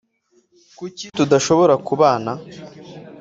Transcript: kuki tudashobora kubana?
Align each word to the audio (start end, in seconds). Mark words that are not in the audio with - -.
kuki 0.77 1.05
tudashobora 1.17 1.73
kubana? 1.87 2.31